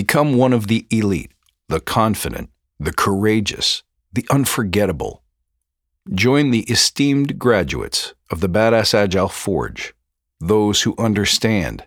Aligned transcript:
Become 0.00 0.38
one 0.38 0.54
of 0.54 0.66
the 0.66 0.86
elite, 0.90 1.30
the 1.68 1.78
confident, 1.78 2.48
the 2.78 2.90
courageous, 2.90 3.82
the 4.10 4.24
unforgettable. 4.30 5.22
Join 6.14 6.52
the 6.52 6.62
esteemed 6.70 7.38
graduates 7.38 8.14
of 8.30 8.40
the 8.40 8.48
Badass 8.48 8.94
Agile 8.94 9.28
Forge, 9.28 9.92
those 10.40 10.80
who 10.80 10.94
understand 10.96 11.84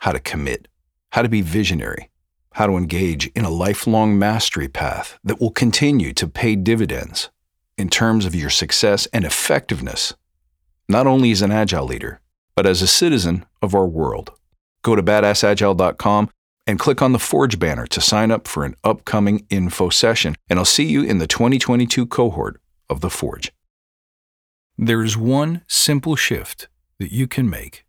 how 0.00 0.10
to 0.10 0.18
commit, 0.18 0.66
how 1.12 1.22
to 1.22 1.28
be 1.28 1.40
visionary, 1.40 2.10
how 2.54 2.66
to 2.66 2.76
engage 2.76 3.28
in 3.36 3.44
a 3.44 3.50
lifelong 3.50 4.18
mastery 4.18 4.66
path 4.66 5.16
that 5.22 5.40
will 5.40 5.52
continue 5.52 6.12
to 6.14 6.26
pay 6.26 6.56
dividends 6.56 7.30
in 7.76 7.88
terms 7.88 8.26
of 8.26 8.34
your 8.34 8.50
success 8.50 9.06
and 9.12 9.24
effectiveness, 9.24 10.12
not 10.88 11.06
only 11.06 11.30
as 11.30 11.42
an 11.42 11.52
Agile 11.52 11.84
leader, 11.84 12.20
but 12.56 12.66
as 12.66 12.82
a 12.82 12.88
citizen 12.88 13.46
of 13.62 13.76
our 13.76 13.86
world. 13.86 14.32
Go 14.82 14.96
to 14.96 15.04
badassagile.com 15.04 16.30
and 16.68 16.78
click 16.78 17.00
on 17.00 17.12
the 17.12 17.18
Forge 17.18 17.58
banner 17.58 17.86
to 17.86 18.00
sign 18.00 18.30
up 18.30 18.46
for 18.46 18.64
an 18.64 18.76
upcoming 18.84 19.46
info 19.48 19.88
session, 19.88 20.36
and 20.50 20.58
I'll 20.58 20.66
see 20.66 20.84
you 20.84 21.02
in 21.02 21.16
the 21.16 21.26
2022 21.26 22.06
cohort 22.06 22.60
of 22.90 23.00
the 23.00 23.08
Forge. 23.08 23.50
There 24.76 25.02
is 25.02 25.16
one 25.16 25.62
simple 25.66 26.14
shift 26.14 26.68
that 26.98 27.10
you 27.10 27.26
can 27.26 27.48
make 27.48 27.86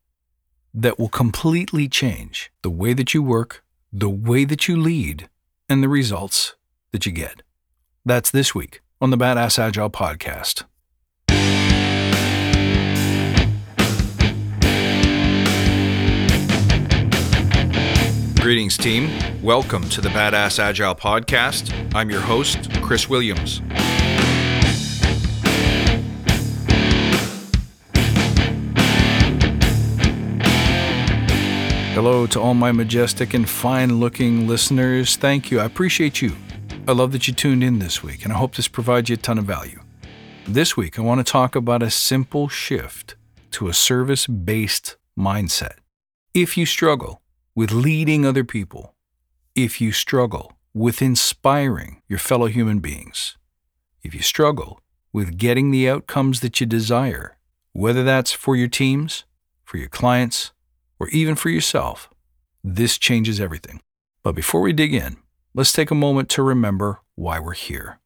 that 0.73 0.97
will 0.97 1.09
completely 1.09 1.89
change 1.89 2.52
the 2.61 2.69
way 2.69 2.93
that 2.93 3.13
you 3.13 3.21
work, 3.21 3.63
the 3.91 4.09
way 4.09 4.45
that 4.45 4.69
you 4.69 4.77
lead, 4.77 5.27
and 5.67 5.83
the 5.83 5.89
results 5.89 6.55
that 6.93 7.05
you 7.05 7.11
get. 7.11 7.41
That's 8.05 8.31
this 8.31 8.55
week 8.55 8.81
on 9.02 9.09
the 9.09 9.17
Badass 9.17 9.59
Agile 9.59 9.89
podcast. 9.89 10.63
Greetings, 18.41 18.77
team. 18.77 19.11
Welcome 19.43 19.89
to 19.89 19.99
the 19.99 20.07
Badass 20.07 20.59
Agile 20.59 20.95
podcast. 20.95 21.73
I'm 21.93 22.09
your 22.09 22.21
host, 22.21 22.71
Chris 22.81 23.09
Williams. 23.09 23.61
Hello 31.94 32.25
to 32.28 32.39
all 32.39 32.53
my 32.53 32.72
majestic 32.72 33.33
and 33.33 33.47
fine 33.47 34.00
looking 34.00 34.47
listeners. 34.47 35.17
Thank 35.17 35.52
you. 35.52 35.59
I 35.59 35.66
appreciate 35.66 36.22
you. 36.22 36.38
I 36.88 36.94
love 36.94 37.11
that 37.11 37.28
you 37.28 37.33
tuned 37.33 37.61
in 37.61 37.80
this 37.80 38.02
week, 38.02 38.23
and 38.23 38.31
I 38.31 38.38
hope 38.38 38.56
this 38.56 38.69
provides 38.69 39.09
you 39.09 39.16
a 39.16 39.17
ton 39.17 39.38
of 39.38 39.44
value. 39.44 39.81
This 40.47 40.78
week, 40.78 40.97
I 40.97 41.02
want 41.02 41.19
to 41.19 41.30
talk 41.30 41.58
about 41.58 41.83
a 41.83 41.91
simple 41.91 42.47
shift 42.47 43.17
to 43.52 43.67
a 43.67 43.73
service 43.73 44.28
based 44.28 44.95
mindset. 45.17 45.73
If 46.33 46.56
you 46.56 46.66
struggle 46.66 47.22
with 47.59 47.73
leading 47.73 48.25
other 48.25 48.45
people, 48.45 48.95
if 49.53 49.81
you 49.81 49.91
struggle 49.91 50.53
with 50.73 51.02
inspiring 51.02 52.01
your 52.07 52.17
fellow 52.17 52.45
human 52.45 52.79
beings, 52.79 53.35
if 54.01 54.16
you 54.16 54.21
struggle 54.21 54.79
with 55.11 55.38
getting 55.38 55.69
the 55.69 55.89
outcomes 55.89 56.39
that 56.39 56.61
you 56.61 56.66
desire, 56.66 57.38
whether 57.73 58.01
that's 58.01 58.31
for 58.31 58.55
your 58.55 58.69
teams, 58.69 59.25
for 59.66 59.75
your 59.75 59.89
clients, 59.89 60.53
or 61.01 61.09
even 61.09 61.35
for 61.35 61.49
yourself, 61.49 62.09
this 62.63 62.97
changes 62.97 63.41
everything. 63.41 63.81
But 64.23 64.35
before 64.35 64.61
we 64.61 64.71
dig 64.71 64.94
in, 64.94 65.17
let's 65.53 65.73
take 65.73 65.91
a 65.91 65.95
moment 65.95 66.29
to 66.29 66.41
remember 66.41 67.01
why 67.16 67.41
we're 67.41 67.51
here. 67.51 67.99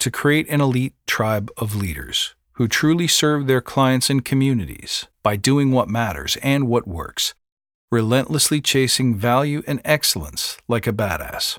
To 0.00 0.10
create 0.10 0.48
an 0.48 0.60
elite 0.60 0.94
tribe 1.06 1.48
of 1.56 1.76
leaders 1.76 2.34
who 2.54 2.66
truly 2.66 3.06
serve 3.06 3.46
their 3.46 3.60
clients 3.60 4.10
and 4.10 4.24
communities 4.24 5.06
by 5.22 5.36
doing 5.36 5.70
what 5.70 5.88
matters 5.88 6.36
and 6.42 6.66
what 6.66 6.88
works, 6.88 7.34
relentlessly 7.90 8.60
chasing 8.60 9.14
value 9.14 9.62
and 9.66 9.80
excellence 9.84 10.58
like 10.68 10.86
a 10.86 10.92
badass. 10.92 11.58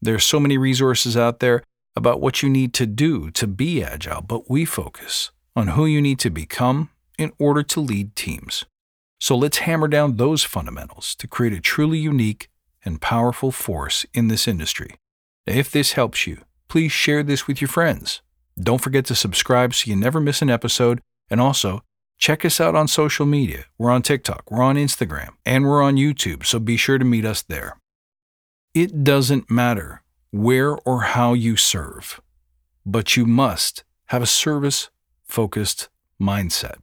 There 0.00 0.14
are 0.14 0.20
so 0.20 0.38
many 0.38 0.58
resources 0.58 1.16
out 1.16 1.40
there 1.40 1.62
about 1.96 2.20
what 2.20 2.42
you 2.42 2.48
need 2.48 2.72
to 2.74 2.86
do 2.86 3.30
to 3.32 3.46
be 3.46 3.82
agile, 3.82 4.22
but 4.22 4.50
we 4.50 4.64
focus 4.64 5.30
on 5.56 5.68
who 5.68 5.86
you 5.86 6.00
need 6.00 6.18
to 6.20 6.30
become 6.30 6.90
in 7.18 7.32
order 7.38 7.62
to 7.64 7.80
lead 7.80 8.14
teams. 8.14 8.64
So 9.20 9.36
let's 9.36 9.58
hammer 9.58 9.88
down 9.88 10.16
those 10.16 10.44
fundamentals 10.44 11.14
to 11.16 11.26
create 11.26 11.52
a 11.52 11.60
truly 11.60 11.98
unique 11.98 12.48
and 12.84 13.00
powerful 13.00 13.50
force 13.50 14.06
in 14.14 14.28
this 14.28 14.46
industry. 14.46 14.94
If 15.44 15.70
this 15.70 15.92
helps 15.92 16.26
you, 16.26 16.42
please 16.68 16.92
share 16.92 17.22
this 17.22 17.48
with 17.48 17.60
your 17.60 17.68
friends. 17.68 18.22
Don't 18.60 18.80
forget 18.80 19.04
to 19.06 19.14
subscribe 19.14 19.74
so 19.74 19.90
you 19.90 19.96
never 19.96 20.20
miss 20.20 20.42
an 20.42 20.50
episode. 20.50 21.00
And 21.30 21.40
also, 21.40 21.82
check 22.18 22.44
us 22.44 22.60
out 22.60 22.74
on 22.74 22.88
social 22.88 23.24
media. 23.24 23.64
We're 23.78 23.90
on 23.90 24.02
TikTok, 24.02 24.50
we're 24.50 24.62
on 24.62 24.76
Instagram, 24.76 25.30
and 25.46 25.64
we're 25.64 25.82
on 25.82 25.96
YouTube, 25.96 26.44
so 26.44 26.58
be 26.58 26.76
sure 26.76 26.98
to 26.98 27.04
meet 27.04 27.24
us 27.24 27.42
there. 27.42 27.78
It 28.74 29.04
doesn't 29.04 29.50
matter 29.50 30.02
where 30.30 30.76
or 30.78 31.02
how 31.02 31.32
you 31.32 31.56
serve, 31.56 32.20
but 32.84 33.16
you 33.16 33.24
must 33.24 33.84
have 34.06 34.22
a 34.22 34.26
service 34.26 34.90
focused 35.24 35.88
mindset. 36.20 36.76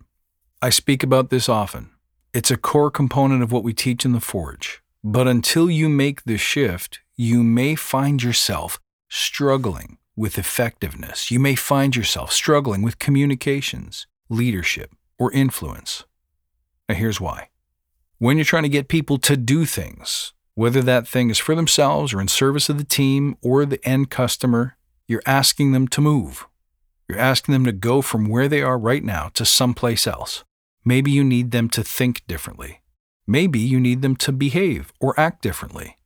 I 0.62 0.70
speak 0.70 1.04
about 1.04 1.30
this 1.30 1.48
often 1.48 1.92
it's 2.36 2.52
a 2.52 2.58
core 2.58 2.92
component 2.92 3.42
of 3.42 3.54
what 3.54 3.64
we 3.64 3.74
teach 3.74 4.04
in 4.04 4.12
the 4.12 4.20
Forge. 4.20 4.84
But 5.02 5.26
until 5.26 5.70
you 5.70 5.88
make 5.88 6.26
the 6.26 6.38
shift, 6.38 7.00
you 7.16 7.44
may 7.44 7.76
find 7.76 8.22
yourself 8.22 8.78
struggling 9.08 10.00
with 10.18 10.38
effectiveness. 10.38 11.32
You 11.32 11.40
may 11.40 11.56
find 11.56 11.96
yourself 11.96 12.34
struggling 12.34 12.82
with 12.82 13.00
communications, 13.00 14.06
leadership, 14.28 14.95
or 15.18 15.32
influence. 15.32 16.06
Now, 16.88 16.96
here's 16.96 17.22
why. 17.22 17.50
When 18.18 18.38
you're 18.38 18.46
trying 18.46 18.64
to 18.64 18.70
get 18.70 18.88
people 18.88 19.18
to 19.20 19.36
do 19.36 19.66
things, 19.66 20.34
whether 20.54 20.82
that 20.82 21.08
thing 21.08 21.30
is 21.30 21.38
for 21.38 21.54
themselves 21.54 22.14
or 22.14 22.22
in 22.22 22.28
service 22.28 22.70
of 22.70 22.78
the 22.78 22.84
team 22.84 23.38
or 23.42 23.66
the 23.66 23.86
end 23.88 24.10
customer, 24.10 24.78
you're 25.08 25.22
asking 25.26 25.74
them 25.74 25.88
to 25.90 26.02
move. 26.02 26.48
You're 27.08 27.20
asking 27.20 27.54
them 27.54 27.66
to 27.66 27.72
go 27.72 28.02
from 28.02 28.28
where 28.28 28.48
they 28.48 28.62
are 28.62 28.78
right 28.78 29.04
now 29.04 29.30
to 29.34 29.46
someplace 29.46 30.08
else. 30.08 30.44
Maybe 30.84 31.12
you 31.12 31.24
need 31.24 31.52
them 31.52 31.70
to 31.70 31.84
think 31.84 32.26
differently. 32.28 32.82
Maybe 33.28 33.60
you 33.60 33.80
need 33.80 34.02
them 34.02 34.16
to 34.18 34.32
behave 34.32 34.94
or 35.00 35.20
act 35.20 35.42
differently. 35.42 35.98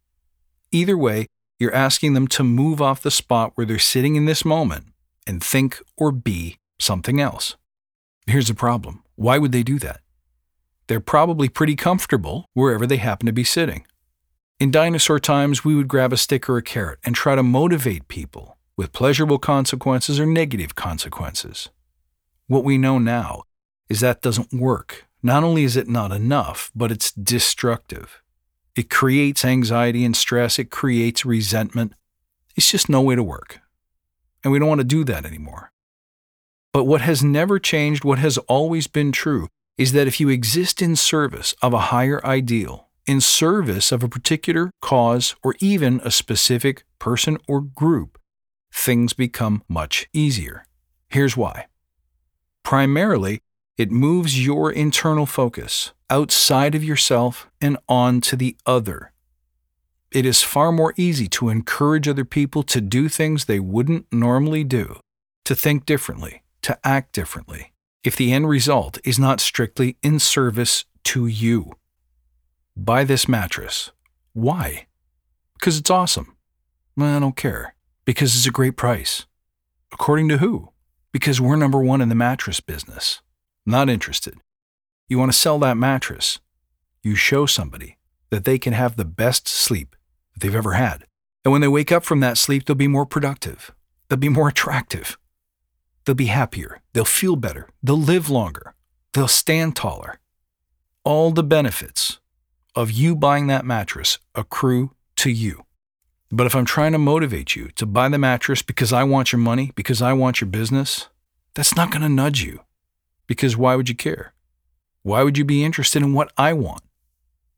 Either 0.72 0.98
way, 0.98 1.28
you're 1.60 1.74
asking 1.74 2.14
them 2.14 2.28
to 2.30 2.44
move 2.44 2.82
off 2.82 3.02
the 3.02 3.12
spot 3.12 3.52
where 3.56 3.66
they're 3.66 3.80
sitting 3.80 4.16
in 4.16 4.26
this 4.26 4.46
moment 4.46 4.88
and 5.28 5.44
think 5.44 5.82
or 5.98 6.12
be 6.12 6.58
something 6.80 7.20
else. 7.20 7.56
Here's 8.30 8.48
the 8.48 8.54
problem 8.54 9.02
why 9.16 9.40
would 9.40 9.52
they 9.52 9.64
do 9.64 9.80
that? 9.80 10.02
They're 10.88 11.00
probably 11.00 11.50
pretty 11.50 11.76
comfortable 11.76 12.46
wherever 12.54 12.86
they 12.86 12.98
happen 12.98 13.26
to 13.26 13.34
be 13.34 13.44
sitting. 13.44 13.86
In 14.60 14.72
dinosaur 14.72 15.20
times, 15.20 15.66
we 15.66 15.74
would 15.74 15.88
grab 15.88 16.14
a 16.14 16.18
stick 16.18 16.48
or 16.48 16.58
a 16.58 16.64
carrot 16.64 17.00
and 17.04 17.16
try 17.16 17.34
to 17.34 17.42
motivate 17.42 18.08
people 18.08 18.58
with 18.78 18.92
pleasurable 18.92 19.40
consequences 19.40 20.20
or 20.20 20.28
negative 20.28 20.76
consequences. 20.76 21.70
What 22.48 22.64
we 22.64 22.78
know 22.78 23.00
now 23.00 23.44
is 23.90 24.00
that 24.02 24.22
doesn't 24.22 24.54
work. 24.54 25.08
Not 25.24 25.44
only 25.44 25.64
is 25.64 25.76
it 25.76 25.88
not 25.88 26.12
enough, 26.12 26.72
but 26.76 26.92
it's 26.92 27.12
destructive. 27.12 28.22
It 28.76 28.92
creates 28.92 29.44
anxiety 29.44 30.06
and 30.06 30.16
stress, 30.16 30.60
it 30.60 30.70
creates 30.70 31.26
resentment. 31.26 31.94
It's 32.56 32.70
just 32.70 32.90
no 32.90 33.02
way 33.02 33.16
to 33.16 33.24
work. 33.24 33.60
And 34.44 34.54
we 34.54 34.60
don't 34.60 34.70
want 34.70 34.82
to 34.82 34.86
do 34.86 35.04
that 35.06 35.26
anymore. 35.26 35.72
But 36.72 36.84
what 36.84 37.02
has 37.02 37.24
never 37.24 37.60
changed, 37.60 38.04
what 38.04 38.20
has 38.20 38.38
always 38.40 38.88
been 38.88 39.12
true, 39.12 39.48
is 39.78 39.94
that 39.94 40.08
if 40.08 40.20
you 40.20 40.30
exist 40.30 40.82
in 40.82 40.96
service 40.96 41.56
of 41.62 41.74
a 41.74 41.88
higher 41.92 42.24
ideal, 42.26 42.90
in 43.08 43.22
service 43.22 43.92
of 43.92 44.04
a 44.04 44.10
particular 44.10 44.70
cause 44.82 45.36
or 45.42 45.56
even 45.60 46.00
a 46.04 46.12
specific 46.12 46.84
person 47.00 47.38
or 47.48 47.62
group, 47.62 48.20
things 48.72 49.14
become 49.14 49.64
much 49.68 50.08
easier. 50.14 50.66
Here's 51.08 51.36
why. 51.36 51.66
Primarily, 52.64 53.42
it 53.78 53.90
moves 53.90 54.46
your 54.46 54.72
internal 54.72 55.26
focus 55.26 55.92
outside 56.10 56.76
of 56.76 56.84
yourself 56.84 57.50
and 57.60 57.78
on 57.88 58.22
to 58.22 58.36
the 58.36 58.56
other. 58.66 59.12
It 60.12 60.26
is 60.26 60.44
far 60.44 60.72
more 60.72 60.94
easy 60.98 61.28
to 61.30 61.50
encourage 61.50 62.08
other 62.08 62.26
people 62.26 62.64
to 62.64 62.82
do 62.82 63.08
things 63.10 63.46
they 63.46 63.60
wouldn't 63.60 64.06
normally 64.12 64.64
do, 64.64 65.00
to 65.46 65.56
think 65.56 65.86
differently, 65.86 66.44
to 66.62 66.78
act 66.84 67.14
differently, 67.14 67.74
if 68.04 68.16
the 68.16 68.32
end 68.32 68.50
result 68.50 68.98
is 69.04 69.20
not 69.20 69.40
strictly 69.40 69.98
in 70.02 70.20
service 70.20 70.86
to 71.06 71.28
you. 71.28 71.74
Buy 72.76 73.04
this 73.04 73.28
mattress. 73.28 73.92
Why? 74.34 74.88
Because 75.56 75.78
it's 75.78 75.90
awesome. 75.90 76.36
I 77.00 77.20
don't 77.20 77.36
care. 77.36 77.76
Because 78.06 78.36
it's 78.36 78.48
a 78.48 78.52
great 78.52 78.78
price. 78.78 79.26
According 79.92 80.30
to 80.30 80.38
who? 80.38 80.70
Because 81.12 81.42
we're 81.42 81.56
number 81.56 81.82
one 81.82 82.02
in 82.02 82.10
the 82.10 82.16
mattress 82.16 82.60
business. 82.60 83.22
Not 83.66 83.90
interested. 83.90 84.36
You 85.08 85.18
want 85.18 85.32
to 85.32 85.38
sell 85.38 85.60
that 85.60 85.78
mattress. 85.78 86.40
You 87.04 87.16
show 87.16 87.46
somebody 87.46 87.98
that 88.30 88.46
they 88.46 88.60
can 88.60 88.74
have 88.74 88.96
the 88.96 89.06
best 89.06 89.48
sleep 89.48 89.96
they've 90.40 90.56
ever 90.56 90.74
had. 90.74 91.06
And 91.44 91.52
when 91.52 91.62
they 91.62 91.68
wake 91.68 91.92
up 91.92 92.04
from 92.04 92.20
that 92.20 92.38
sleep, 92.38 92.66
they'll 92.66 92.76
be 92.76 92.88
more 92.88 93.06
productive. 93.06 93.74
They'll 94.08 94.18
be 94.18 94.30
more 94.30 94.50
attractive. 94.50 95.18
They'll 96.10 96.16
be 96.16 96.26
happier. 96.26 96.82
They'll 96.94 97.06
feel 97.06 97.36
better. 97.36 97.70
They'll 97.84 97.96
live 97.96 98.32
longer. 98.32 98.74
They'll 99.14 99.28
stand 99.28 99.76
taller. 99.76 100.20
All 101.04 101.30
the 101.30 101.44
benefits 101.44 102.18
of 102.74 102.90
you 102.90 103.16
buying 103.16 103.46
that 103.46 103.64
mattress 103.64 104.18
accrue 104.34 104.96
to 105.18 105.30
you. 105.30 105.66
But 106.32 106.48
if 106.48 106.56
I'm 106.56 106.66
trying 106.66 106.94
to 106.94 106.98
motivate 106.98 107.56
you 107.56 107.68
to 107.76 107.86
buy 107.86 108.10
the 108.10 108.18
mattress 108.18 108.64
because 108.64 108.92
I 108.92 109.04
want 109.04 109.32
your 109.32 109.38
money, 109.38 109.72
because 109.76 110.02
I 110.02 110.14
want 110.14 110.42
your 110.42 110.50
business, 110.50 111.10
that's 111.54 111.76
not 111.76 111.92
going 111.92 112.02
to 112.02 112.10
nudge 112.10 112.42
you. 112.42 112.62
Because 113.28 113.56
why 113.56 113.76
would 113.76 113.88
you 113.88 113.94
care? 113.94 114.34
Why 115.04 115.22
would 115.22 115.38
you 115.38 115.46
be 115.46 115.64
interested 115.64 116.02
in 116.02 116.16
what 116.16 116.34
I 116.40 116.54
want? 116.54 116.82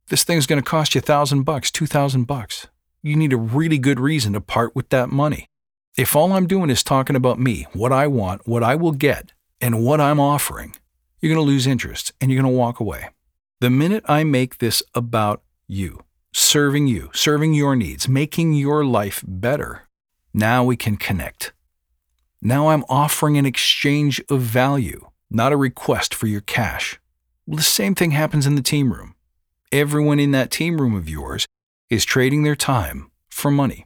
This 0.09 0.25
thing's 0.25 0.45
going 0.45 0.61
to 0.61 0.69
cost 0.69 0.93
you 0.93 0.99
a 0.99 1.01
thousand 1.01 1.43
bucks, 1.43 1.71
two 1.71 1.85
thousand 1.87 2.25
bucks. 2.25 2.67
You 3.01 3.15
need 3.15 3.31
a 3.31 3.37
really 3.37 3.77
good 3.77 4.01
reason 4.01 4.33
to 4.33 4.41
part 4.41 4.75
with 4.75 4.89
that 4.89 5.07
money. 5.07 5.47
If 5.97 6.15
all 6.15 6.31
I'm 6.31 6.47
doing 6.47 6.69
is 6.69 6.83
talking 6.83 7.17
about 7.17 7.37
me, 7.37 7.67
what 7.73 7.91
I 7.91 8.07
want, 8.07 8.47
what 8.47 8.63
I 8.63 8.75
will 8.75 8.93
get, 8.93 9.33
and 9.59 9.83
what 9.83 9.99
I'm 9.99 10.21
offering, 10.21 10.73
you're 11.19 11.33
going 11.33 11.45
to 11.45 11.51
lose 11.51 11.67
interest 11.67 12.13
and 12.21 12.31
you're 12.31 12.41
going 12.41 12.51
to 12.51 12.57
walk 12.57 12.79
away. 12.79 13.09
The 13.59 13.69
minute 13.69 14.05
I 14.07 14.23
make 14.23 14.59
this 14.59 14.81
about 14.95 15.43
you, 15.67 16.05
serving 16.31 16.87
you, 16.87 17.09
serving 17.13 17.53
your 17.53 17.75
needs, 17.75 18.07
making 18.07 18.53
your 18.53 18.85
life 18.85 19.21
better, 19.27 19.83
now 20.33 20.63
we 20.63 20.77
can 20.77 20.95
connect. 20.95 21.51
Now 22.41 22.69
I'm 22.69 22.85
offering 22.87 23.37
an 23.37 23.45
exchange 23.45 24.23
of 24.29 24.39
value, 24.39 25.09
not 25.29 25.51
a 25.51 25.57
request 25.57 26.15
for 26.15 26.27
your 26.27 26.41
cash. 26.41 27.01
Well, 27.45 27.57
the 27.57 27.63
same 27.63 27.95
thing 27.95 28.11
happens 28.11 28.47
in 28.47 28.55
the 28.55 28.61
team 28.61 28.93
room. 28.93 29.15
Everyone 29.73 30.21
in 30.21 30.31
that 30.31 30.51
team 30.51 30.79
room 30.79 30.95
of 30.95 31.09
yours 31.09 31.45
is 31.89 32.05
trading 32.05 32.43
their 32.43 32.55
time 32.55 33.11
for 33.29 33.51
money. 33.51 33.85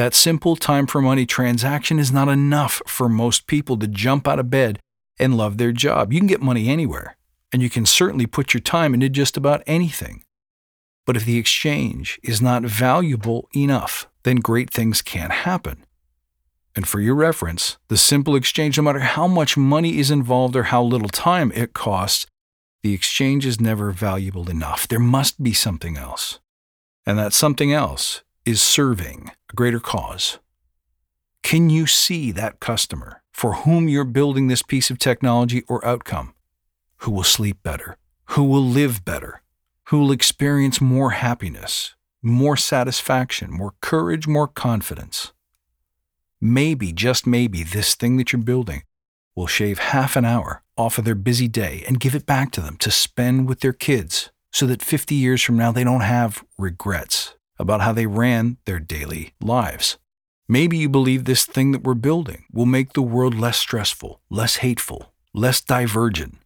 That 0.00 0.14
simple 0.14 0.56
time 0.56 0.86
for 0.86 1.02
money 1.02 1.26
transaction 1.26 1.98
is 1.98 2.10
not 2.10 2.28
enough 2.28 2.80
for 2.86 3.06
most 3.06 3.46
people 3.46 3.76
to 3.76 3.86
jump 3.86 4.26
out 4.26 4.38
of 4.38 4.48
bed 4.48 4.78
and 5.18 5.36
love 5.36 5.58
their 5.58 5.72
job. 5.72 6.10
You 6.10 6.20
can 6.20 6.26
get 6.26 6.40
money 6.40 6.70
anywhere, 6.70 7.18
and 7.52 7.60
you 7.60 7.68
can 7.68 7.84
certainly 7.84 8.24
put 8.24 8.54
your 8.54 8.62
time 8.62 8.94
into 8.94 9.10
just 9.10 9.36
about 9.36 9.62
anything. 9.66 10.24
But 11.04 11.18
if 11.18 11.26
the 11.26 11.36
exchange 11.36 12.18
is 12.22 12.40
not 12.40 12.62
valuable 12.62 13.46
enough, 13.54 14.08
then 14.22 14.36
great 14.36 14.70
things 14.70 15.02
can't 15.02 15.32
happen. 15.32 15.84
And 16.74 16.88
for 16.88 16.98
your 16.98 17.14
reference, 17.14 17.76
the 17.88 17.98
simple 17.98 18.36
exchange, 18.36 18.78
no 18.78 18.84
matter 18.84 19.00
how 19.00 19.26
much 19.26 19.58
money 19.58 19.98
is 19.98 20.10
involved 20.10 20.56
or 20.56 20.62
how 20.62 20.82
little 20.82 21.10
time 21.10 21.52
it 21.54 21.74
costs, 21.74 22.26
the 22.82 22.94
exchange 22.94 23.44
is 23.44 23.60
never 23.60 23.90
valuable 23.90 24.48
enough. 24.48 24.88
There 24.88 24.98
must 24.98 25.42
be 25.42 25.52
something 25.52 25.98
else. 25.98 26.38
And 27.04 27.18
that 27.18 27.34
something 27.34 27.70
else 27.70 28.22
is 28.44 28.62
serving 28.62 29.30
a 29.50 29.54
greater 29.54 29.80
cause. 29.80 30.38
Can 31.42 31.70
you 31.70 31.86
see 31.86 32.32
that 32.32 32.60
customer 32.60 33.22
for 33.32 33.54
whom 33.54 33.88
you're 33.88 34.04
building 34.04 34.46
this 34.48 34.62
piece 34.62 34.90
of 34.90 34.98
technology 34.98 35.62
or 35.68 35.84
outcome? 35.84 36.34
Who 36.98 37.10
will 37.10 37.24
sleep 37.24 37.62
better? 37.62 37.96
Who 38.26 38.44
will 38.44 38.64
live 38.64 39.04
better? 39.04 39.42
Who 39.84 39.98
will 39.98 40.12
experience 40.12 40.80
more 40.80 41.10
happiness, 41.10 41.94
more 42.22 42.56
satisfaction, 42.56 43.50
more 43.50 43.74
courage, 43.80 44.26
more 44.26 44.46
confidence? 44.46 45.32
Maybe, 46.40 46.92
just 46.92 47.26
maybe, 47.26 47.62
this 47.62 47.94
thing 47.94 48.16
that 48.16 48.32
you're 48.32 48.42
building 48.42 48.82
will 49.34 49.46
shave 49.46 49.78
half 49.78 50.16
an 50.16 50.24
hour 50.24 50.62
off 50.76 50.98
of 50.98 51.04
their 51.04 51.14
busy 51.14 51.48
day 51.48 51.84
and 51.86 52.00
give 52.00 52.14
it 52.14 52.26
back 52.26 52.50
to 52.52 52.60
them 52.60 52.76
to 52.78 52.90
spend 52.90 53.48
with 53.48 53.60
their 53.60 53.72
kids 53.72 54.30
so 54.52 54.66
that 54.66 54.82
50 54.82 55.14
years 55.14 55.42
from 55.42 55.56
now 55.56 55.72
they 55.72 55.84
don't 55.84 56.00
have 56.00 56.44
regrets 56.58 57.34
about 57.60 57.82
how 57.82 57.92
they 57.92 58.06
ran 58.06 58.56
their 58.64 58.80
daily 58.80 59.34
lives. 59.40 59.98
Maybe 60.48 60.78
you 60.78 60.88
believe 60.88 61.24
this 61.24 61.46
thing 61.46 61.70
that 61.72 61.84
we're 61.84 61.94
building 61.94 62.44
will 62.52 62.66
make 62.66 62.92
the 62.92 63.02
world 63.02 63.34
less 63.34 63.58
stressful, 63.58 64.20
less 64.30 64.56
hateful, 64.56 65.12
less 65.32 65.60
divergent, 65.60 66.38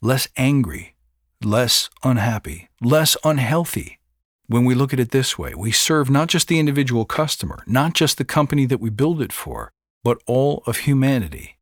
less 0.00 0.26
angry, 0.36 0.96
less 1.44 1.88
unhappy, 2.02 2.68
less 2.80 3.16
unhealthy. 3.22 4.00
When 4.46 4.64
we 4.64 4.74
look 4.74 4.92
at 4.92 5.00
it 5.00 5.12
this 5.12 5.38
way, 5.38 5.54
we 5.54 5.70
serve 5.70 6.10
not 6.10 6.28
just 6.28 6.48
the 6.48 6.58
individual 6.58 7.04
customer, 7.04 7.62
not 7.66 7.92
just 7.94 8.18
the 8.18 8.24
company 8.24 8.66
that 8.66 8.80
we 8.80 8.90
build 8.90 9.22
it 9.22 9.32
for, 9.32 9.70
but 10.02 10.18
all 10.26 10.64
of 10.66 10.78
humanity. 10.78 11.58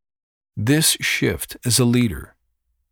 This 0.57 0.97
shift 1.01 1.57
as 1.67 1.79
a 1.79 1.85
leader 1.85 2.35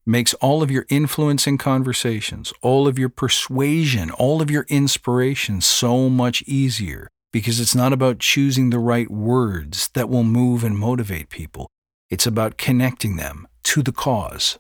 makes 0.08 0.32
all 0.34 0.62
of 0.62 0.70
your 0.70 0.86
influence 0.88 1.46
in 1.46 1.58
conversations, 1.58 2.52
all 2.62 2.88
of 2.88 2.98
your 2.98 3.10
persuasion, 3.10 4.10
all 4.10 4.40
of 4.40 4.50
your 4.50 4.64
inspiration 4.68 5.60
so 5.60 6.08
much 6.08 6.42
easier 6.42 7.08
because 7.30 7.60
it's 7.60 7.74
not 7.74 7.92
about 7.92 8.18
choosing 8.18 8.70
the 8.70 8.78
right 8.78 9.10
words 9.10 9.88
that 9.88 10.08
will 10.08 10.24
move 10.24 10.64
and 10.64 10.78
motivate 10.78 11.28
people. 11.28 11.68
It's 12.08 12.26
about 12.26 12.56
connecting 12.56 13.16
them 13.16 13.46
to 13.64 13.82
the 13.82 13.92
cause. 13.92 14.58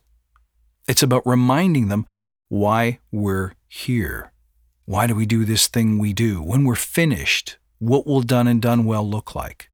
It's 0.86 1.02
about 1.02 1.26
reminding 1.26 1.88
them 1.88 2.06
why 2.50 2.98
we're 3.10 3.54
here. 3.66 4.32
Why 4.84 5.06
do 5.06 5.14
we 5.14 5.24
do 5.24 5.46
this 5.46 5.66
thing 5.66 5.98
we 5.98 6.12
do? 6.12 6.42
When 6.42 6.64
we're 6.64 6.74
finished, 6.74 7.56
what 7.78 8.06
will 8.06 8.20
done 8.20 8.46
and 8.46 8.60
done 8.60 8.84
well 8.84 9.08
look 9.08 9.34
like? 9.34 9.70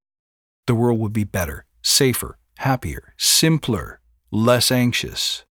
The 0.68 0.74
world 0.74 1.00
would 1.00 1.12
be 1.12 1.24
better, 1.24 1.64
safer, 1.82 2.38
happier, 2.58 3.14
simpler, 3.16 4.00
less 4.30 4.70
anxious. 4.70 5.44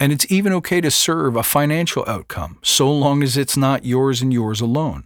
And 0.00 0.12
it's 0.12 0.26
even 0.32 0.54
okay 0.54 0.80
to 0.80 0.90
serve 0.90 1.36
a 1.36 1.42
financial 1.42 2.04
outcome 2.08 2.58
so 2.62 2.90
long 2.90 3.22
as 3.22 3.36
it's 3.36 3.56
not 3.56 3.84
yours 3.84 4.22
and 4.22 4.32
yours 4.32 4.62
alone. 4.62 5.04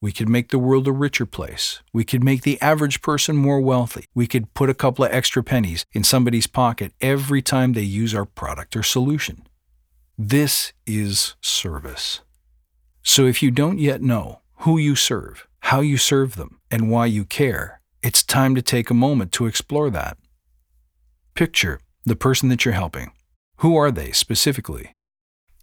We 0.00 0.12
could 0.12 0.28
make 0.28 0.50
the 0.50 0.58
world 0.58 0.86
a 0.86 0.92
richer 0.92 1.26
place. 1.26 1.82
We 1.92 2.04
could 2.04 2.22
make 2.22 2.42
the 2.42 2.60
average 2.62 3.02
person 3.02 3.34
more 3.34 3.60
wealthy. 3.60 4.04
We 4.14 4.28
could 4.28 4.54
put 4.54 4.70
a 4.70 4.74
couple 4.74 5.04
of 5.04 5.10
extra 5.10 5.42
pennies 5.42 5.84
in 5.92 6.04
somebody's 6.04 6.46
pocket 6.46 6.92
every 7.00 7.42
time 7.42 7.72
they 7.72 7.82
use 7.82 8.14
our 8.14 8.24
product 8.24 8.76
or 8.76 8.84
solution. 8.84 9.48
This 10.16 10.72
is 10.86 11.34
service. 11.40 12.20
So 13.02 13.26
if 13.26 13.42
you 13.42 13.50
don't 13.50 13.80
yet 13.80 14.00
know 14.00 14.42
who 14.58 14.78
you 14.78 14.94
serve, 14.94 15.48
how 15.60 15.80
you 15.80 15.96
serve 15.96 16.36
them, 16.36 16.60
and 16.70 16.90
why 16.90 17.06
you 17.06 17.24
care, 17.24 17.80
it's 18.00 18.22
time 18.22 18.54
to 18.54 18.62
take 18.62 18.90
a 18.90 18.94
moment 18.94 19.32
to 19.32 19.46
explore 19.46 19.90
that. 19.90 20.18
Picture 21.34 21.80
the 22.04 22.16
person 22.16 22.48
that 22.50 22.64
you're 22.64 22.74
helping. 22.74 23.10
Who 23.60 23.76
are 23.76 23.90
they 23.90 24.12
specifically? 24.12 24.92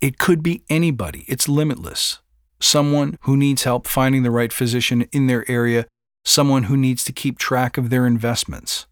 It 0.01 0.17
could 0.17 0.41
be 0.41 0.63
anybody, 0.67 1.25
it's 1.27 1.47
limitless. 1.47 2.19
Someone 2.59 3.17
who 3.21 3.37
needs 3.37 3.63
help 3.63 3.87
finding 3.87 4.23
the 4.23 4.31
right 4.31 4.51
physician 4.51 5.07
in 5.11 5.27
their 5.27 5.49
area, 5.49 5.85
someone 6.25 6.63
who 6.63 6.75
needs 6.75 7.03
to 7.03 7.13
keep 7.13 7.37
track 7.37 7.77
of 7.77 7.89
their 7.89 8.07
investments, 8.07 8.87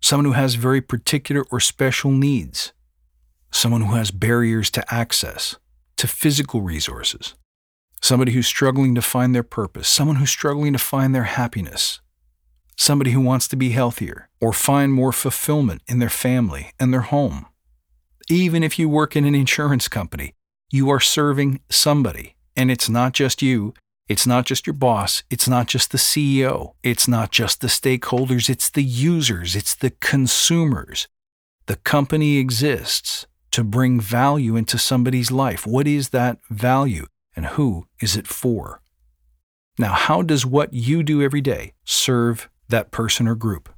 someone 0.00 0.24
who 0.24 0.32
has 0.32 0.56
very 0.56 0.80
particular 0.80 1.44
or 1.52 1.60
special 1.60 2.10
needs, 2.10 2.72
someone 3.52 3.82
who 3.82 3.94
has 3.94 4.10
barriers 4.10 4.68
to 4.70 4.94
access, 4.94 5.56
to 5.96 6.08
physical 6.08 6.60
resources, 6.60 7.34
somebody 8.02 8.32
who's 8.32 8.48
struggling 8.48 8.96
to 8.96 9.02
find 9.02 9.32
their 9.32 9.44
purpose, 9.44 9.86
someone 9.86 10.16
who's 10.16 10.30
struggling 10.30 10.72
to 10.72 10.78
find 10.78 11.14
their 11.14 11.24
happiness, 11.24 12.00
somebody 12.76 13.12
who 13.12 13.20
wants 13.20 13.46
to 13.46 13.56
be 13.56 13.70
healthier 13.70 14.28
or 14.40 14.52
find 14.52 14.92
more 14.92 15.12
fulfillment 15.12 15.82
in 15.86 16.00
their 16.00 16.10
family 16.10 16.72
and 16.80 16.92
their 16.92 17.02
home 17.02 17.46
even 18.28 18.62
if 18.62 18.78
you 18.78 18.88
work 18.88 19.16
in 19.16 19.24
an 19.24 19.34
insurance 19.34 19.88
company, 19.88 20.34
you 20.70 20.90
are 20.90 21.00
serving 21.00 21.60
somebody. 21.68 22.36
And 22.56 22.70
it's 22.70 22.88
not 22.88 23.12
just 23.12 23.42
you, 23.42 23.74
it's 24.08 24.26
not 24.26 24.44
just 24.44 24.66
your 24.66 24.74
boss, 24.74 25.22
it's 25.30 25.48
not 25.48 25.66
just 25.66 25.90
the 25.90 25.98
CEO, 25.98 26.74
it's 26.82 27.08
not 27.08 27.30
just 27.30 27.60
the 27.60 27.68
stakeholders, 27.68 28.50
it's 28.50 28.68
the 28.68 28.82
users, 28.82 29.56
it's 29.56 29.74
the 29.74 29.90
consumers. 29.90 31.08
The 31.66 31.76
company 31.76 32.36
exists 32.36 33.26
to 33.50 33.64
bring 33.64 34.00
value 34.00 34.56
into 34.56 34.78
somebody's 34.78 35.30
life. 35.30 35.66
What 35.66 35.86
is 35.86 36.10
that 36.10 36.38
value 36.50 37.06
and 37.34 37.46
who 37.46 37.86
is 38.00 38.16
it 38.16 38.26
for? 38.26 38.82
Now, 39.78 39.92
how 39.92 40.22
does 40.22 40.44
what 40.44 40.72
you 40.72 41.02
do 41.02 41.22
every 41.22 41.40
day 41.40 41.72
serve 41.84 42.48
that 42.68 42.90
person 42.90 43.26
or 43.26 43.34
group? 43.34 43.72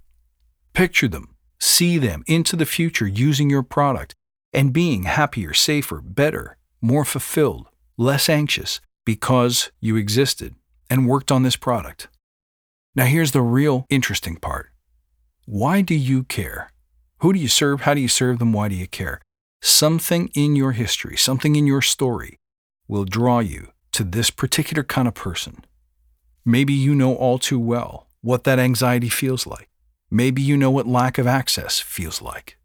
Picture 0.72 1.08
them, 1.08 1.36
see 1.58 1.98
them 1.98 2.22
into 2.26 2.56
the 2.56 2.66
future 2.66 3.06
using 3.06 3.48
your 3.48 3.62
product 3.62 4.14
and 4.52 4.72
being 4.72 5.04
happier, 5.04 5.52
safer, 5.52 6.00
better, 6.00 6.56
more 6.80 7.04
fulfilled, 7.04 7.68
less 7.96 8.28
anxious 8.28 8.80
because 9.04 9.70
you 9.80 9.96
existed 9.96 10.54
and 10.90 11.08
worked 11.08 11.32
on 11.32 11.42
this 11.42 11.56
product. 11.56 12.08
Now, 12.94 13.04
here's 13.04 13.32
the 13.32 13.42
real 13.42 13.86
interesting 13.90 14.36
part 14.36 14.70
why 15.44 15.80
do 15.80 15.94
you 15.94 16.24
care? 16.24 16.70
Who 17.18 17.32
do 17.32 17.38
you 17.38 17.48
serve? 17.48 17.82
How 17.82 17.94
do 17.94 18.00
you 18.00 18.08
serve 18.08 18.38
them? 18.38 18.52
Why 18.52 18.68
do 18.68 18.74
you 18.74 18.86
care? 18.86 19.20
Something 19.62 20.28
in 20.34 20.56
your 20.56 20.72
history, 20.72 21.16
something 21.16 21.56
in 21.56 21.66
your 21.66 21.82
story 21.82 22.36
will 22.88 23.04
draw 23.04 23.38
you 23.38 23.68
to 23.92 24.04
this 24.04 24.30
particular 24.30 24.82
kind 24.82 25.08
of 25.08 25.14
person. 25.14 25.64
Maybe 26.44 26.72
you 26.72 26.94
know 26.94 27.14
all 27.14 27.38
too 27.38 27.58
well 27.58 28.06
what 28.20 28.44
that 28.44 28.58
anxiety 28.58 29.08
feels 29.08 29.46
like. 29.46 29.68
Maybe 30.10 30.42
you 30.42 30.56
know 30.56 30.70
what 30.70 30.86
lack 30.86 31.18
of 31.18 31.26
access 31.26 31.80
feels 31.80 32.20
like. 32.20 32.58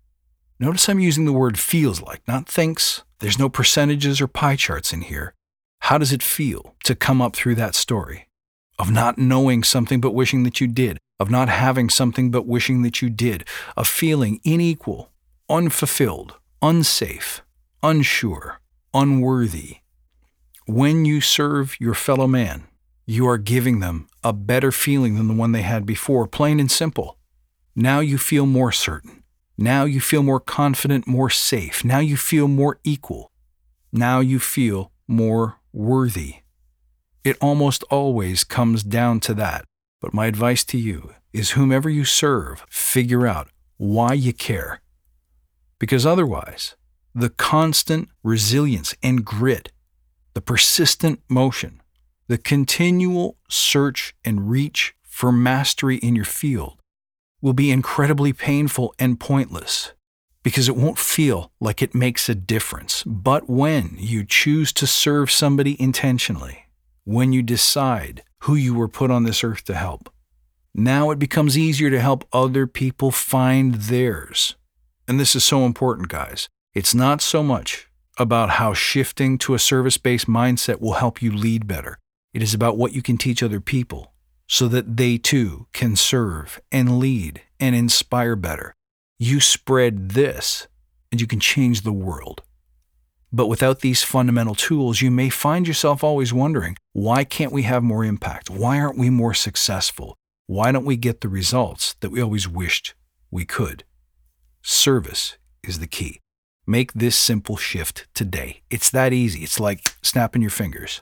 Notice 0.62 0.88
I'm 0.88 1.00
using 1.00 1.26
the 1.26 1.34
word 1.34 1.58
feels 1.58 2.04
like, 2.04 2.22
not 2.28 2.48
thinks. 2.48 3.02
There's 3.18 3.40
no 3.40 3.50
percentages 3.50 4.22
or 4.22 4.28
pie 4.28 4.56
charts 4.56 4.94
in 4.94 5.02
here. 5.02 5.34
How 5.80 5.98
does 5.98 6.14
it 6.14 6.22
feel 6.22 6.76
to 6.84 6.94
come 6.94 7.20
up 7.20 7.36
through 7.36 7.56
that 7.56 7.74
story? 7.74 8.28
Of 8.78 8.92
not 8.92 9.18
knowing 9.18 9.64
something 9.64 10.00
but 10.00 10.14
wishing 10.14 10.44
that 10.44 10.62
you 10.62 10.68
did, 10.68 11.00
of 11.20 11.32
not 11.32 11.50
having 11.50 11.90
something 11.90 12.30
but 12.30 12.46
wishing 12.46 12.84
that 12.84 13.02
you 13.02 13.10
did, 13.10 13.44
of 13.76 13.88
feeling 13.88 14.40
unequal, 14.46 15.10
unfulfilled, 15.50 16.36
unsafe, 16.62 17.42
unsure, 17.82 18.62
unworthy. 18.94 19.78
When 20.68 21.06
you 21.06 21.22
serve 21.22 21.76
your 21.80 21.96
fellow 21.96 22.28
man, 22.28 22.68
You 23.08 23.28
are 23.28 23.40
giving 23.40 23.80
them 23.80 24.08
a 24.24 24.32
better 24.32 24.72
feeling 24.72 25.16
than 25.16 25.28
the 25.28 25.34
one 25.34 25.54
they 25.54 25.64
had 25.64 25.88
before, 25.88 26.28
plain 26.28 26.60
and 26.60 26.70
simple. 26.70 27.18
Now 27.76 28.00
you 28.00 28.20
feel 28.20 28.46
more 28.46 28.72
certain. 28.72 29.21
Now 29.58 29.86
you 29.86 30.00
feel 30.00 30.24
more 30.24 30.40
confident, 30.40 31.08
more 31.08 31.30
safe. 31.30 31.84
Now 31.86 32.00
you 32.00 32.18
feel 32.18 32.48
more 32.48 32.80
equal. 32.84 33.32
Now 33.92 34.20
you 34.20 34.40
feel 34.40 34.92
more 35.08 35.58
worthy. 35.74 36.38
It 37.24 37.38
almost 37.40 37.84
always 37.90 38.44
comes 38.44 38.84
down 38.84 39.20
to 39.22 39.34
that. 39.36 39.66
But 40.00 40.14
my 40.14 40.26
advice 40.26 40.64
to 40.66 40.78
you 40.78 41.14
is 41.32 41.52
whomever 41.52 41.90
you 41.90 42.06
serve, 42.06 42.66
figure 42.70 43.28
out 43.28 43.50
why 43.78 44.14
you 44.14 44.34
care. 44.34 44.82
Because 45.80 46.06
otherwise, 46.06 46.76
the 47.14 47.30
constant 47.30 48.10
resilience 48.24 48.96
and 49.04 49.24
grit, 49.24 49.72
the 50.34 50.42
persistent 50.42 51.22
motion, 51.30 51.82
the 52.28 52.38
continual 52.38 53.38
search 53.50 54.16
and 54.26 54.50
reach 54.50 54.96
for 55.04 55.32
mastery 55.32 55.98
in 55.98 56.16
your 56.16 56.26
field 56.26 56.81
will 57.42 57.54
be 57.54 57.72
incredibly 57.72 58.34
painful 58.34 58.94
and 59.00 59.20
pointless 59.20 59.94
because 60.44 60.68
it 60.68 60.76
won't 60.76 60.98
feel 60.98 61.52
like 61.60 61.82
it 61.82 61.96
makes 61.96 62.30
a 62.30 62.36
difference. 62.36 63.04
But 63.04 63.50
when 63.50 63.96
you 63.98 64.26
choose 64.26 64.72
to 64.74 64.88
serve 64.88 65.30
somebody 65.32 65.80
intentionally, 65.82 66.66
when 67.04 67.34
you 67.34 67.44
decide 67.44 68.24
who 68.44 68.56
you 68.56 68.74
were 68.74 68.88
put 68.88 69.12
on 69.12 69.24
this 69.24 69.44
earth 69.44 69.64
to 69.66 69.76
help, 69.76 70.10
now 70.74 71.12
it 71.12 71.20
becomes 71.20 71.58
easier 71.58 71.90
to 71.90 72.00
help 72.00 72.28
other 72.32 72.66
people 72.66 73.12
find 73.12 73.76
theirs. 73.76 74.56
And 75.08 75.20
this 75.20 75.36
is 75.36 75.44
so 75.44 75.66
important, 75.66 76.08
guys. 76.08 76.48
It's 76.74 76.96
not 76.96 77.22
so 77.22 77.44
much 77.44 77.90
about 78.18 78.52
how 78.52 78.74
shifting 78.74 79.38
to 79.40 79.54
a 79.54 79.60
service 79.60 79.98
based 79.98 80.28
mindset 80.28 80.80
will 80.80 80.94
help 80.94 81.22
you 81.22 81.32
lead 81.32 81.68
better. 81.68 81.98
It 82.34 82.42
is 82.42 82.54
about 82.54 82.78
what 82.78 82.94
you 82.94 83.02
can 83.02 83.18
teach 83.18 83.44
other 83.44 83.60
people 83.60 84.11
so 84.52 84.68
that 84.68 84.98
they 84.98 85.18
too 85.18 85.66
can 85.72 85.96
serve 85.96 86.60
and 86.74 87.00
lead 87.00 87.42
and 87.58 87.74
inspire 87.74 88.36
better. 88.36 88.76
You 89.18 89.40
spread 89.40 90.10
this 90.10 90.68
and 91.10 91.22
you 91.22 91.26
can 91.26 91.40
change 91.40 91.82
the 91.82 91.94
world. 91.94 92.42
But 93.32 93.48
without 93.48 93.80
these 93.80 94.04
fundamental 94.04 94.54
tools, 94.54 95.02
you 95.02 95.10
may 95.10 95.30
find 95.30 95.66
yourself 95.66 96.04
always 96.04 96.34
wondering 96.34 96.76
why 96.92 97.24
can't 97.24 97.54
we 97.54 97.62
have 97.62 97.82
more 97.82 98.04
impact? 98.04 98.50
Why 98.50 98.78
aren't 98.78 98.98
we 98.98 99.10
more 99.10 99.34
successful? 99.34 100.18
Why 100.48 100.74
don't 100.74 100.84
we 100.84 100.98
get 100.98 101.22
the 101.22 101.30
results 101.30 101.96
that 102.02 102.10
we 102.10 102.22
always 102.22 102.46
wished 102.46 102.94
we 103.32 103.46
could? 103.46 103.86
Service 104.62 105.38
is 105.64 105.80
the 105.80 105.88
key. 105.88 106.20
Make 106.68 106.92
this 106.92 107.16
simple 107.16 107.56
shift 107.56 108.06
today. 108.14 108.64
It's 108.70 108.90
that 108.90 109.14
easy. 109.14 109.44
It's 109.44 109.62
like 109.62 109.94
snapping 110.02 110.42
your 110.42 110.52
fingers. 110.52 111.02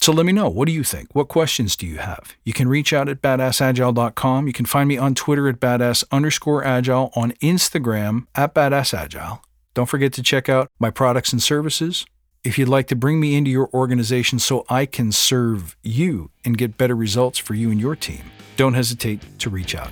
So 0.00 0.12
let 0.12 0.26
me 0.26 0.32
know. 0.32 0.48
What 0.48 0.66
do 0.66 0.72
you 0.72 0.84
think? 0.84 1.14
What 1.14 1.28
questions 1.28 1.74
do 1.74 1.86
you 1.86 1.98
have? 1.98 2.36
You 2.44 2.52
can 2.52 2.68
reach 2.68 2.92
out 2.92 3.08
at 3.08 3.22
badassagile.com. 3.22 4.46
You 4.46 4.52
can 4.52 4.66
find 4.66 4.88
me 4.88 4.96
on 4.98 5.14
Twitter 5.14 5.48
at 5.48 5.58
badass 5.58 6.04
underscore 6.12 6.64
agile, 6.64 7.10
on 7.16 7.32
Instagram 7.42 8.26
at 8.34 8.54
badassagile. 8.54 9.40
Don't 9.74 9.86
forget 9.86 10.12
to 10.14 10.22
check 10.22 10.48
out 10.48 10.70
my 10.78 10.90
products 10.90 11.32
and 11.32 11.42
services. 11.42 12.06
If 12.44 12.58
you'd 12.58 12.68
like 12.68 12.86
to 12.88 12.96
bring 12.96 13.18
me 13.18 13.34
into 13.34 13.50
your 13.50 13.68
organization 13.74 14.38
so 14.38 14.64
I 14.68 14.86
can 14.86 15.10
serve 15.10 15.76
you 15.82 16.30
and 16.44 16.56
get 16.56 16.78
better 16.78 16.94
results 16.94 17.38
for 17.38 17.54
you 17.54 17.72
and 17.72 17.80
your 17.80 17.96
team, 17.96 18.22
don't 18.56 18.74
hesitate 18.74 19.20
to 19.40 19.50
reach 19.50 19.74
out. 19.74 19.90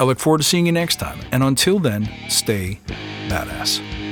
I 0.00 0.04
look 0.04 0.18
forward 0.18 0.38
to 0.38 0.44
seeing 0.44 0.66
you 0.66 0.72
next 0.72 0.96
time, 0.96 1.20
and 1.30 1.44
until 1.44 1.78
then, 1.78 2.08
stay 2.28 2.80
badass. 3.28 4.03